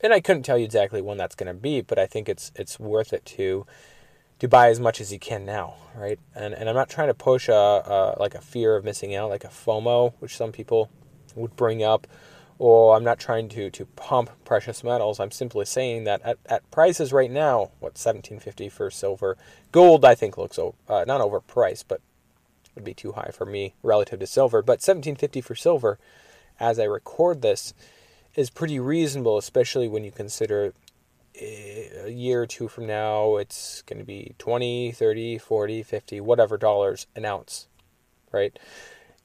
And 0.00 0.12
I 0.12 0.20
couldn't 0.20 0.42
tell 0.42 0.58
you 0.58 0.64
exactly 0.64 1.00
when 1.00 1.18
that's 1.18 1.34
going 1.34 1.54
to 1.54 1.60
be, 1.60 1.80
but 1.80 1.98
I 1.98 2.06
think 2.06 2.28
it's 2.28 2.50
it's 2.54 2.80
worth 2.80 3.12
it 3.12 3.24
to 3.26 3.66
to 4.38 4.48
buy 4.48 4.70
as 4.70 4.80
much 4.80 5.00
as 5.00 5.12
you 5.12 5.18
can 5.18 5.44
now, 5.44 5.74
right? 5.94 6.18
And 6.34 6.54
and 6.54 6.68
I'm 6.68 6.74
not 6.74 6.88
trying 6.88 7.08
to 7.08 7.14
push 7.14 7.48
a, 7.48 7.52
a 7.52 8.16
like 8.18 8.34
a 8.34 8.40
fear 8.40 8.76
of 8.76 8.84
missing 8.84 9.14
out, 9.14 9.28
like 9.28 9.44
a 9.44 9.48
FOMO, 9.48 10.14
which 10.18 10.36
some 10.36 10.52
people 10.52 10.90
would 11.34 11.54
bring 11.54 11.82
up, 11.82 12.06
or 12.60 12.94
I'm 12.94 13.02
not 13.02 13.18
trying 13.18 13.48
to 13.48 13.70
to 13.70 13.86
pump 13.86 14.30
precious 14.44 14.84
metals. 14.84 15.18
I'm 15.18 15.30
simply 15.30 15.64
saying 15.64 16.04
that 16.04 16.20
at, 16.22 16.36
at 16.44 16.70
prices 16.70 17.10
right 17.10 17.30
now, 17.30 17.70
what 17.80 17.96
1750 17.96 18.68
for 18.68 18.90
silver, 18.90 19.38
gold 19.72 20.04
I 20.04 20.14
think 20.14 20.36
looks 20.36 20.58
uh, 20.58 21.04
not 21.06 21.22
overpriced, 21.22 21.84
but 21.88 22.02
would 22.74 22.84
be 22.84 22.92
too 22.92 23.12
high 23.12 23.30
for 23.32 23.46
me 23.46 23.74
relative 23.82 24.20
to 24.20 24.26
silver. 24.26 24.60
But 24.60 24.82
1750 24.82 25.40
for 25.40 25.54
silver, 25.54 25.98
as 26.60 26.78
I 26.78 26.84
record 26.84 27.40
this, 27.40 27.72
is 28.34 28.50
pretty 28.50 28.78
reasonable, 28.78 29.38
especially 29.38 29.88
when 29.88 30.04
you 30.04 30.12
consider 30.12 30.74
eh, 31.40 31.88
a 32.04 32.10
year 32.10 32.42
or 32.42 32.46
two 32.46 32.68
from 32.68 32.86
now 32.86 33.36
it's 33.36 33.80
going 33.82 33.98
to 33.98 34.04
be 34.04 34.34
20, 34.36 34.92
30, 34.92 35.38
40, 35.38 35.82
50, 35.82 36.20
whatever 36.20 36.58
dollars 36.58 37.06
an 37.16 37.24
ounce, 37.24 37.68
right? 38.32 38.58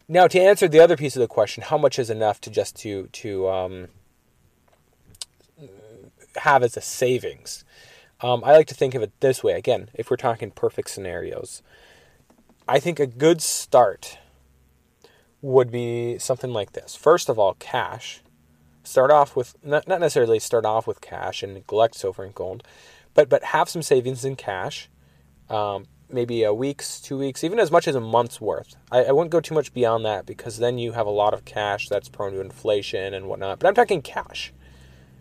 Now 0.08 0.28
to 0.28 0.40
answer 0.40 0.68
the 0.68 0.80
other 0.80 0.98
piece 0.98 1.16
of 1.16 1.22
the 1.22 1.28
question, 1.28 1.64
how 1.64 1.78
much 1.78 1.98
is 1.98 2.10
enough 2.10 2.40
to 2.42 2.50
just 2.50 2.76
to 2.78 3.08
to 3.08 3.50
um, 3.50 3.88
have 6.38 6.64
as 6.64 6.78
a 6.78 6.82
savings? 6.82 7.66
Um, 8.22 8.44
I 8.44 8.52
like 8.52 8.68
to 8.68 8.76
think 8.76 8.94
of 8.96 9.02
it 9.02 9.12
this 9.20 9.44
way. 9.44 9.54
Again, 9.54 9.90
if 9.94 10.10
we're 10.10 10.18
talking 10.18 10.52
perfect 10.52 10.90
scenarios, 10.90 11.62
I 12.68 12.80
think 12.80 13.00
a 13.00 13.08
good 13.08 13.42
start 13.42 14.20
would 15.42 15.72
be 15.72 16.18
something 16.20 16.52
like 16.52 16.72
this. 16.74 16.96
First 16.96 17.30
of 17.30 17.38
all, 17.38 17.56
cash. 17.56 18.22
Start 18.84 19.10
off 19.10 19.36
with 19.36 19.56
not, 19.64 19.88
not 19.88 20.00
necessarily 20.00 20.38
start 20.38 20.64
off 20.64 20.86
with 20.86 21.02
cash 21.02 21.42
and 21.42 21.56
neglect 21.56 21.96
silver 21.96 22.24
and 22.24 22.36
gold, 22.36 22.64
but 23.16 23.30
but 23.30 23.44
have 23.46 23.68
some 23.68 23.82
savings 23.82 24.24
in 24.24 24.36
cash. 24.36 24.90
Um, 25.50 25.86
maybe 26.10 26.44
a 26.44 26.54
week's, 26.54 27.02
two 27.02 27.18
weeks, 27.18 27.44
even 27.44 27.60
as 27.60 27.72
much 27.72 27.88
as 27.88 27.96
a 27.96 28.02
month's 28.02 28.40
worth. 28.40 28.76
I, 28.92 29.06
I 29.06 29.12
wouldn't 29.12 29.32
go 29.32 29.42
too 29.42 29.56
much 29.56 29.74
beyond 29.74 30.06
that 30.06 30.26
because 30.26 30.58
then 30.58 30.78
you 30.78 30.94
have 30.94 31.08
a 31.08 31.12
lot 31.12 31.34
of 31.34 31.46
cash 31.46 31.90
that's 31.90 32.10
prone 32.10 32.34
to 32.34 32.42
inflation 32.42 33.14
and 33.14 33.28
whatnot. 33.28 33.60
But 33.60 33.68
I'm 33.68 33.76
talking 33.76 34.02
cash, 34.02 34.54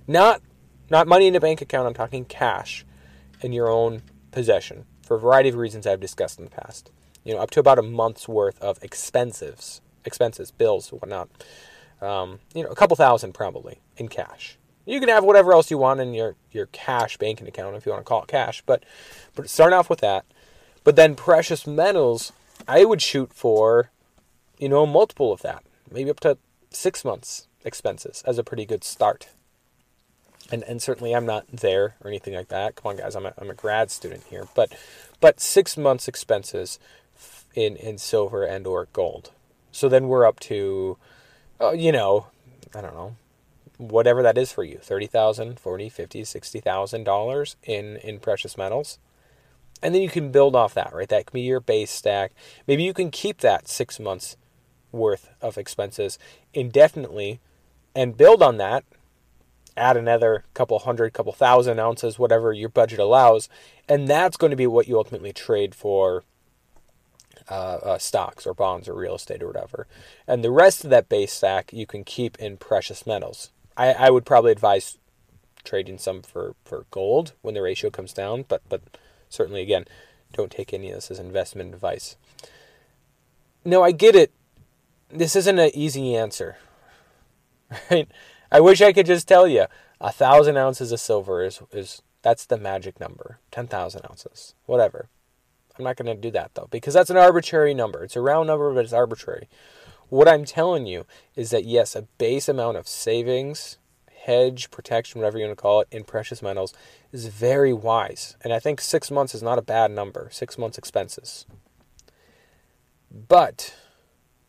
not 0.06 0.40
not 0.90 1.08
money 1.08 1.26
in 1.26 1.34
a 1.34 1.40
bank 1.40 1.62
account. 1.62 1.86
I'm 1.86 1.94
talking 1.94 2.24
cash 2.24 2.84
in 3.40 3.52
your 3.52 3.68
own 3.68 4.02
possession 4.32 4.84
for 5.02 5.16
a 5.16 5.20
variety 5.20 5.48
of 5.48 5.56
reasons 5.56 5.86
I've 5.86 6.00
discussed 6.00 6.38
in 6.38 6.44
the 6.44 6.50
past 6.50 6.90
you 7.24 7.34
know, 7.34 7.40
up 7.40 7.50
to 7.50 7.60
about 7.60 7.78
a 7.78 7.82
month's 7.82 8.28
worth 8.28 8.60
of 8.62 8.82
expenses, 8.82 9.80
expenses, 10.04 10.50
bills, 10.50 10.90
whatnot. 10.90 11.28
Um, 12.00 12.40
you 12.54 12.62
know, 12.62 12.68
a 12.68 12.74
couple 12.74 12.96
thousand 12.96 13.32
probably 13.32 13.80
in 13.96 14.08
cash. 14.08 14.58
You 14.84 15.00
can 15.00 15.08
have 15.08 15.24
whatever 15.24 15.52
else 15.52 15.70
you 15.70 15.78
want 15.78 16.00
in 16.00 16.12
your, 16.12 16.36
your 16.52 16.66
cash 16.66 17.16
banking 17.16 17.48
account 17.48 17.74
if 17.74 17.86
you 17.86 17.92
want 17.92 18.04
to 18.04 18.08
call 18.08 18.22
it 18.22 18.28
cash, 18.28 18.62
but 18.66 18.84
but 19.34 19.48
start 19.48 19.72
off 19.72 19.88
with 19.88 20.00
that. 20.00 20.26
But 20.84 20.96
then 20.96 21.16
precious 21.16 21.66
metals, 21.66 22.32
I 22.68 22.84
would 22.84 23.00
shoot 23.00 23.32
for, 23.32 23.90
you 24.58 24.68
know, 24.68 24.84
a 24.84 24.86
multiple 24.86 25.32
of 25.32 25.42
that, 25.42 25.64
maybe 25.90 26.10
up 26.10 26.20
to 26.20 26.38
six 26.70 27.04
months 27.04 27.48
expenses 27.64 28.22
as 28.26 28.38
a 28.38 28.44
pretty 28.44 28.66
good 28.66 28.84
start. 28.84 29.28
And 30.52 30.62
and 30.64 30.82
certainly 30.82 31.14
I'm 31.14 31.24
not 31.24 31.46
there 31.50 31.96
or 32.02 32.08
anything 32.08 32.34
like 32.34 32.48
that. 32.48 32.76
Come 32.76 32.90
on, 32.90 32.96
guys, 32.98 33.16
I'm 33.16 33.24
a, 33.24 33.32
I'm 33.38 33.48
a 33.48 33.54
grad 33.54 33.90
student 33.90 34.24
here, 34.24 34.46
but 34.54 34.76
but 35.18 35.40
six 35.40 35.78
months 35.78 36.06
expenses 36.06 36.78
in 37.54 37.76
in 37.76 37.96
silver 37.96 38.44
and 38.44 38.66
or 38.66 38.86
gold. 38.92 39.30
So 39.72 39.88
then 39.88 40.06
we're 40.06 40.26
up 40.26 40.38
to, 40.40 40.98
uh, 41.60 41.72
you 41.72 41.92
know, 41.92 42.26
I 42.74 42.82
don't 42.82 42.94
know, 42.94 43.16
whatever 43.78 44.22
that 44.22 44.36
is 44.36 44.52
for 44.52 44.64
you 44.64 44.78
30000 44.82 45.58
40 45.58 45.88
50 45.88 46.24
60000 46.24 47.04
dollars 47.04 47.56
in 47.64 47.96
in 47.96 48.20
precious 48.20 48.58
metals 48.58 48.98
and 49.84 49.94
then 49.94 50.02
you 50.02 50.08
can 50.08 50.32
build 50.32 50.56
off 50.56 50.74
that 50.74 50.92
right 50.92 51.08
that 51.08 51.26
can 51.26 51.34
be 51.34 51.42
your 51.42 51.60
base 51.60 51.90
stack 51.90 52.32
maybe 52.66 52.82
you 52.82 52.92
can 52.94 53.10
keep 53.10 53.38
that 53.38 53.68
six 53.68 54.00
months 54.00 54.36
worth 54.90 55.30
of 55.40 55.58
expenses 55.58 56.18
indefinitely 56.52 57.38
and 57.94 58.16
build 58.16 58.42
on 58.42 58.56
that 58.56 58.84
add 59.76 59.96
another 59.96 60.44
couple 60.54 60.78
hundred 60.80 61.12
couple 61.12 61.32
thousand 61.32 61.78
ounces 61.78 62.18
whatever 62.18 62.52
your 62.52 62.68
budget 62.68 62.98
allows 62.98 63.48
and 63.88 64.08
that's 64.08 64.36
going 64.36 64.50
to 64.50 64.56
be 64.56 64.66
what 64.66 64.88
you 64.88 64.96
ultimately 64.96 65.32
trade 65.32 65.74
for 65.74 66.24
uh, 67.48 67.78
uh, 67.82 67.98
stocks 67.98 68.46
or 68.46 68.54
bonds 68.54 68.88
or 68.88 68.94
real 68.94 69.16
estate 69.16 69.42
or 69.42 69.48
whatever. 69.48 69.86
And 70.26 70.42
the 70.42 70.50
rest 70.50 70.84
of 70.84 70.90
that 70.90 71.08
base 71.08 71.32
stack 71.32 71.72
you 71.72 71.86
can 71.86 72.04
keep 72.04 72.38
in 72.38 72.56
precious 72.56 73.06
metals. 73.06 73.50
I, 73.76 73.92
I 73.92 74.10
would 74.10 74.24
probably 74.24 74.52
advise 74.52 74.98
trading 75.64 75.98
some 75.98 76.22
for, 76.22 76.54
for 76.64 76.86
gold 76.90 77.32
when 77.42 77.54
the 77.54 77.62
ratio 77.62 77.90
comes 77.90 78.12
down, 78.12 78.44
but 78.48 78.62
but 78.68 78.82
certainly 79.34 79.62
again, 79.62 79.84
don't 80.32 80.50
take 80.50 80.72
any 80.72 80.90
of 80.90 80.96
this 80.96 81.10
as 81.10 81.18
investment 81.18 81.74
advice. 81.74 82.16
No, 83.64 83.82
I 83.82 83.92
get 83.92 84.14
it. 84.14 84.32
This 85.10 85.36
isn't 85.36 85.58
an 85.58 85.70
easy 85.74 86.14
answer. 86.14 86.56
Right? 87.90 88.08
I 88.52 88.60
wish 88.60 88.80
I 88.80 88.92
could 88.92 89.06
just 89.06 89.26
tell 89.26 89.48
you 89.48 89.66
a 90.00 90.12
thousand 90.12 90.56
ounces 90.56 90.92
of 90.92 91.00
silver 91.00 91.42
is 91.42 91.60
is 91.72 92.02
that's 92.22 92.46
the 92.46 92.58
magic 92.58 93.00
number. 93.00 93.40
Ten 93.50 93.66
thousand 93.66 94.02
ounces. 94.08 94.54
Whatever. 94.66 95.08
I'm 95.76 95.84
not 95.84 95.96
going 95.96 96.14
to 96.14 96.20
do 96.20 96.30
that 96.32 96.52
though, 96.54 96.68
because 96.70 96.94
that's 96.94 97.10
an 97.10 97.16
arbitrary 97.16 97.74
number. 97.74 98.04
It's 98.04 98.16
a 98.16 98.20
round 98.20 98.46
number, 98.46 98.72
but 98.72 98.84
it's 98.84 98.92
arbitrary. 98.92 99.48
What 100.08 100.28
I'm 100.28 100.44
telling 100.44 100.86
you 100.86 101.06
is 101.34 101.50
that 101.50 101.64
yes, 101.64 101.96
a 101.96 102.02
base 102.18 102.48
amount 102.48 102.76
of 102.76 102.86
savings, 102.86 103.78
hedge, 104.24 104.70
protection, 104.70 105.20
whatever 105.20 105.38
you 105.38 105.44
want 105.44 105.56
to 105.56 105.62
call 105.62 105.80
it, 105.80 105.88
in 105.90 106.04
precious 106.04 106.42
metals 106.42 106.72
is 107.12 107.26
very 107.26 107.72
wise. 107.72 108.36
And 108.42 108.52
I 108.52 108.58
think 108.58 108.80
six 108.80 109.10
months 109.10 109.34
is 109.34 109.42
not 109.42 109.58
a 109.58 109.62
bad 109.62 109.90
number, 109.90 110.28
six 110.32 110.56
months 110.56 110.78
expenses. 110.78 111.46
But 113.10 113.74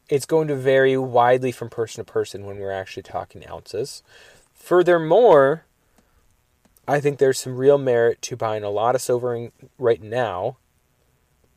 it's 0.09 0.25
going 0.25 0.47
to 0.47 0.55
vary 0.55 0.97
widely 0.97 1.51
from 1.51 1.69
person 1.69 2.03
to 2.03 2.11
person 2.11 2.45
when 2.45 2.57
we're 2.57 2.71
actually 2.71 3.03
talking 3.03 3.47
ounces. 3.47 4.01
Furthermore, 4.53 5.65
I 6.87 6.99
think 6.99 7.17
there's 7.17 7.39
some 7.39 7.57
real 7.57 7.77
merit 7.77 8.21
to 8.23 8.37
buying 8.37 8.63
a 8.63 8.69
lot 8.69 8.95
of 8.95 9.01
silver 9.01 9.49
right 9.77 10.01
now 10.01 10.57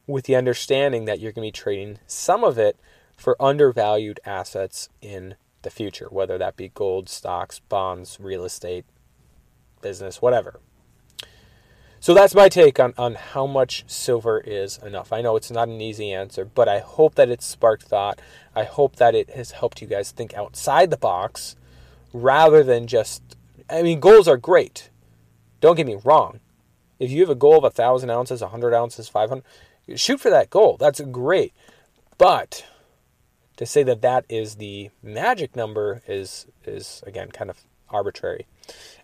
with 0.07 0.25
the 0.25 0.37
understanding 0.37 1.05
that 1.05 1.21
you're 1.21 1.33
going 1.33 1.47
to 1.47 1.59
be 1.59 1.63
trading 1.63 1.99
some 2.07 2.43
of 2.43 2.59
it 2.59 2.79
for 3.17 3.41
undervalued 3.41 4.21
assets 4.25 4.89
in 5.01 5.37
the 5.63 5.71
future, 5.71 6.09
whether 6.11 6.39
that 6.39 6.57
be 6.57 6.69
gold, 6.69 7.09
stocks, 7.09 7.59
bonds, 7.59 8.19
real 8.21 8.45
estate, 8.45 8.85
business, 9.81 10.23
whatever. 10.23 10.61
So 12.01 12.15
that's 12.15 12.35
my 12.35 12.49
take 12.49 12.79
on, 12.79 12.95
on 12.97 13.17
how 13.17 13.47
much 13.47 13.85
silver 13.89 14.39
is 14.39 14.79
enough. 14.79 15.13
I 15.13 15.21
know 15.21 15.35
it's 15.35 15.51
not 15.51 15.69
an 15.69 15.81
easy 15.81 16.13
answer, 16.13 16.45
but 16.45 16.69
I 16.69 16.79
hope 16.79 17.17
that 17.17 17.29
it 17.29 17.43
sparked 17.43 17.83
thought. 17.83 18.21
I 18.55 18.65
hope 18.65 18.97
that 18.97 19.17
it 19.17 19.31
has 19.31 19.51
helped 19.51 19.83
you 19.83 19.89
guys 19.89 20.13
think 20.13 20.33
outside 20.35 20.91
the 20.91 20.97
box 20.97 21.57
rather 22.13 22.63
than 22.63 22.87
just. 22.87 23.23
I 23.69 23.83
mean, 23.83 23.99
goals 23.99 24.29
are 24.29 24.37
great. 24.37 24.91
Don't 25.61 25.75
get 25.75 25.87
me 25.87 25.99
wrong. 26.05 26.39
If 27.01 27.11
you 27.11 27.21
have 27.21 27.31
a 27.31 27.35
goal 27.35 27.59
of 27.59 27.65
a 27.65 27.71
thousand 27.71 28.11
ounces, 28.11 28.43
a 28.43 28.49
hundred 28.49 28.75
ounces, 28.75 29.09
five 29.09 29.29
hundred, 29.29 29.45
shoot 29.97 30.21
for 30.21 30.31
that 30.31 30.51
goal. 30.51 30.77
That's 30.79 31.01
great. 31.01 31.53
But 32.17 32.65
to 33.59 33.67
say 33.67 33.83
that 33.83 34.01
that 34.03 34.25
is 34.29 34.55
the 34.55 34.91
magic 35.03 35.55
number 35.55 36.01
is 36.09 36.47
is 36.65 37.03
again 37.07 37.31
kind 37.31 37.51
of 37.51 37.65
arbitrary. 37.91 38.47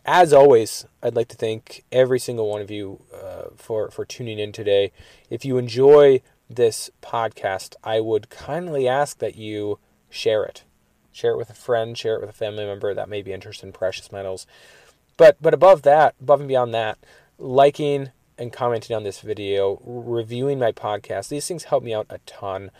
As 0.04 0.32
always, 0.32 0.86
I'd 1.02 1.16
like 1.16 1.28
to 1.28 1.36
thank 1.36 1.84
every 1.90 2.18
single 2.18 2.48
one 2.48 2.62
of 2.62 2.70
you 2.70 3.02
uh, 3.12 3.48
for 3.56 3.90
for 3.90 4.04
tuning 4.04 4.38
in 4.38 4.52
today. 4.52 4.92
If 5.28 5.44
you 5.44 5.58
enjoy 5.58 6.22
this 6.48 6.90
podcast, 7.02 7.74
I 7.82 8.00
would 8.00 8.30
kindly 8.30 8.86
ask 8.86 9.18
that 9.18 9.36
you 9.36 9.78
share 10.08 10.44
it. 10.44 10.62
Share 11.10 11.32
it 11.32 11.38
with 11.38 11.50
a 11.50 11.54
friend, 11.54 11.96
share 11.96 12.16
it 12.16 12.20
with 12.20 12.30
a 12.30 12.34
family 12.34 12.64
member 12.64 12.94
that 12.94 13.08
may 13.08 13.22
be 13.22 13.32
interested 13.32 13.66
in 13.66 13.72
precious 13.72 14.12
metals. 14.12 14.46
But 15.16 15.36
but 15.40 15.54
above 15.54 15.82
that, 15.82 16.14
above 16.20 16.40
and 16.40 16.48
beyond 16.48 16.72
that, 16.74 16.98
liking, 17.38 18.10
and 18.38 18.52
commenting 18.52 18.94
on 18.94 19.02
this 19.02 19.20
video, 19.20 19.80
reviewing 19.84 20.58
my 20.58 20.72
podcast. 20.72 21.28
These 21.28 21.46
things 21.46 21.64
help 21.64 21.82
me 21.82 21.94
out 21.94 22.06
a 22.10 22.18
ton. 22.18 22.70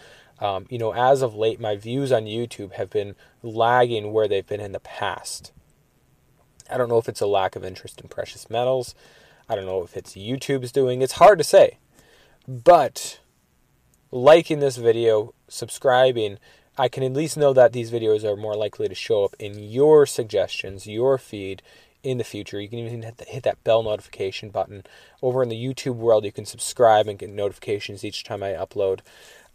Um, 0.41 0.67
you 0.69 0.79
know, 0.79 0.93
as 0.93 1.23
of 1.23 1.35
late, 1.35 1.61
my 1.61 1.77
views 1.77 2.13
on 2.13 2.25
YouTube 2.25 2.73
have 2.73 2.91
been 2.91 3.15
lagging 3.43 4.13
where 4.13 4.29
they've 4.29 4.47
been 4.47 4.61
in 4.61 4.73
the 4.73 4.81
past. 4.81 5.53
I 6.71 6.77
don't 6.77 6.89
know 6.89 6.99
if 6.99 7.09
it's 7.09 7.21
a 7.21 7.27
lack 7.27 7.57
of 7.57 7.65
interest 7.65 8.01
in 8.01 8.09
precious 8.09 8.51
metals. 8.51 8.95
I 9.49 9.55
don't 9.55 9.67
know 9.67 9.83
if 9.83 9.97
it's 9.97 10.15
YouTube's 10.15 10.73
doing. 10.73 11.03
It's 11.03 11.15
hard 11.15 11.39
to 11.39 11.45
say. 11.45 11.79
But 12.49 13.21
liking 14.11 14.61
this 14.61 14.77
video, 14.77 15.35
subscribing, 15.49 16.39
I 16.77 16.89
can 16.89 17.03
at 17.03 17.13
least 17.13 17.37
know 17.37 17.53
that 17.53 17.73
these 17.73 17.91
videos 17.91 18.25
are 18.25 18.37
more 18.37 18.57
likely 18.57 18.89
to 18.89 18.95
show 18.95 19.25
up 19.25 19.35
in 19.39 19.59
your 19.59 20.07
suggestions, 20.07 20.87
your 20.87 21.19
feed, 21.19 21.63
in 22.05 22.19
the 22.19 22.25
future. 22.25 22.61
You 22.61 22.69
can 22.69 22.79
even 22.81 23.03
hit, 23.03 23.43
that 23.43 23.65
bell 23.65 23.83
notification 23.83 24.51
button. 24.51 24.85
Over 25.23 25.43
in 25.43 25.49
the 25.49 25.57
YouTube 25.57 25.97
world, 25.97 26.25
you 26.25 26.33
can 26.33 26.45
subscribe 26.45 27.09
and 27.09 27.19
get 27.19 27.31
notifications 27.31 28.05
each 28.05 28.25
time 28.25 28.43
I 28.43 28.51
upload. 28.51 29.01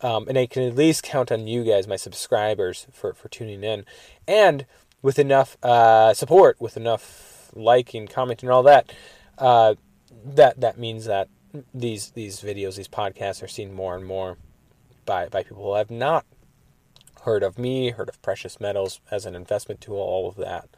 Um, 0.01 0.27
and 0.27 0.37
I 0.37 0.45
can 0.45 0.63
at 0.63 0.75
least 0.75 1.03
count 1.03 1.31
on 1.31 1.47
you 1.47 1.63
guys, 1.63 1.87
my 1.87 1.97
subscribers, 1.97 2.87
for, 2.91 3.13
for 3.13 3.27
tuning 3.27 3.63
in. 3.63 3.85
And 4.27 4.65
with 5.01 5.19
enough 5.19 5.57
uh, 5.63 6.13
support, 6.13 6.59
with 6.59 6.77
enough 6.77 7.51
liking, 7.53 8.07
commenting, 8.07 8.47
and 8.47 8.53
all 8.53 8.63
that, 8.63 8.91
uh, 9.37 9.75
that 10.25 10.59
that 10.59 10.77
means 10.77 11.05
that 11.05 11.29
these 11.73 12.11
these 12.11 12.41
videos, 12.41 12.75
these 12.75 12.87
podcasts, 12.87 13.41
are 13.43 13.47
seen 13.47 13.73
more 13.73 13.95
and 13.95 14.05
more 14.05 14.37
by 15.05 15.27
by 15.27 15.43
people 15.43 15.63
who 15.63 15.75
have 15.75 15.91
not 15.91 16.25
heard 17.23 17.43
of 17.43 17.57
me, 17.57 17.91
heard 17.91 18.09
of 18.09 18.21
precious 18.21 18.59
metals 18.59 19.01
as 19.11 19.25
an 19.25 19.35
investment 19.35 19.81
tool, 19.81 19.97
all 19.97 20.29
of 20.29 20.35
that. 20.35 20.69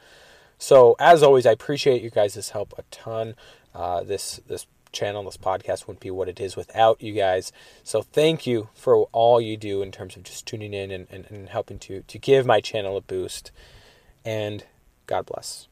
So 0.58 0.96
as 1.00 1.24
always, 1.24 1.46
I 1.46 1.52
appreciate 1.52 2.02
you 2.02 2.10
guys' 2.10 2.50
help 2.50 2.74
a 2.78 2.84
ton. 2.92 3.36
Uh, 3.74 4.04
this 4.04 4.40
this 4.48 4.68
channel, 4.92 5.24
this 5.24 5.38
podcast 5.38 5.88
wouldn't 5.88 6.02
be 6.02 6.12
what 6.12 6.30
it 6.30 6.40
is 6.40 6.56
without 6.56 7.02
you 7.02 7.14
guys. 7.14 7.52
So 7.84 8.02
thank 8.02 8.46
you 8.46 8.70
for 8.74 9.06
all 9.12 9.40
you 9.42 9.58
do 9.58 9.82
in 9.82 9.92
terms 9.92 10.16
of 10.16 10.24
just 10.24 10.46
tuning 10.46 10.74
in 10.74 10.92
and, 10.92 11.08
and, 11.10 11.26
and 11.30 11.50
helping 11.50 11.80
to 11.80 12.02
to 12.02 12.18
give 12.18 12.46
my 12.46 12.62
channel 12.62 12.98
a 12.98 13.02
boost. 13.02 13.52
And 14.24 14.64
God 15.08 15.26
bless. 15.26 15.68